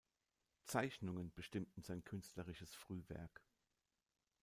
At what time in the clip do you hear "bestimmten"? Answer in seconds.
1.31-1.83